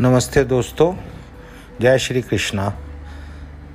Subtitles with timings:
[0.00, 0.92] नमस्ते दोस्तों,
[1.80, 2.72] जय श्री कृष्णा।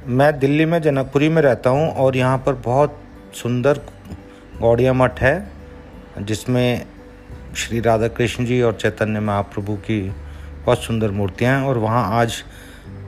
[0.08, 2.98] मैं दिल्ली में, जनकपुरी में रहता हूँ और यहाँ पर बहुत
[3.34, 3.80] सुंदर
[4.60, 5.52] गौड़िया मठ है,
[6.20, 6.86] जिसमें
[7.56, 10.00] श्री राधा कृष्ण जी और चैतन्य महाप्रभु की
[10.66, 12.44] बहुत सुंदर मूर्तियाँ हैं और वहाँ आज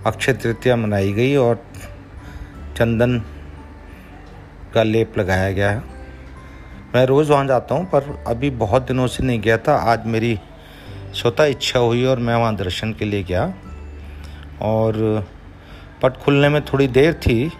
[0.06, 1.64] अक्षय तृतीया मनाई गई और
[2.78, 3.20] चंदन
[4.74, 5.84] का लेप लगाया गया है।
[6.96, 10.40] मैं रोज़ वहाँ जाता हूँ, पर अभी बहुत दिनों से नहीं गया था। आज मेरी
[11.14, 13.44] स्वतः इच्छा हुई और मैं वहाँ दर्शन के लिए गया।
[14.62, 15.26] और,
[16.02, 17.52] पट खुलने में थोड़ी देर थी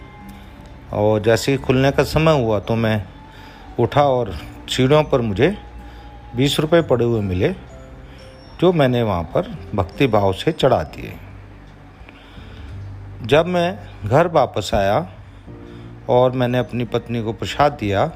[0.92, 3.04] और जैसे ही खुलने का समय हुआ तो मैं
[3.80, 4.34] उठा और
[4.68, 5.56] सीढ़ियों पर मुझे
[6.36, 7.48] बीस रुपये पड़े हुए मिले,
[8.60, 11.14] जो मैंने वहाँ पर भक्ति भाव से चढ़ा दिए।
[13.22, 15.06] जब मैं घर वापस आया
[16.08, 18.10] और मैंने अपनी पत्नी को प्रसाद दिया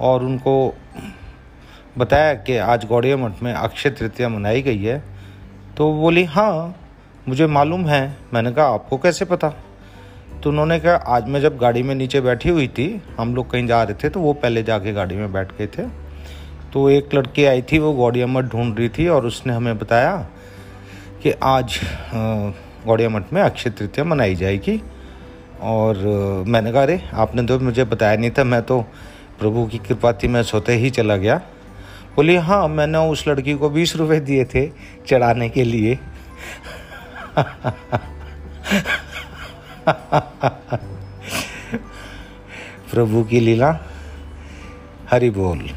[0.00, 0.74] और उनको
[1.98, 5.02] बताया कि आज गौड़िया मठ में अक्षय तृतीया मनाई गई है
[5.76, 6.74] तो बोली हाँ
[7.28, 9.48] मुझे मालूम है, मैंने कहा, आपको कैसे पता?
[10.42, 13.66] तो उन्होंने कहा, आज मैं जब गाड़ी में नीचे बैठी हुई थी, हम लोग कहीं
[13.66, 15.86] जा रहे थे तो वो पहले जाके गाड़ी में बैठ गए थे।
[16.72, 20.16] तो एक लड़की आई थी, वो गौड़िया मठ ढूंढ रही थी, और उसने हमें बताया
[21.22, 21.80] कि आज
[22.86, 24.82] गौड़िया मठ में अक्षय तृतीया मनाई जाएगी।
[25.60, 25.96] और
[26.48, 28.80] मैंने कहा, अरे, आपने तो मुझे बताया नहीं था, मैं तो
[29.40, 31.40] प्रभु की कृपा थी, मैं सोते ही चला गया।
[32.16, 34.66] बोली हाँ मैंने उस लड़की को बीस रुपए दिए थे
[35.06, 35.98] चढ़ाने के लिए.
[42.90, 43.70] प्रभु की लीला,
[45.10, 45.68] हरि बोल।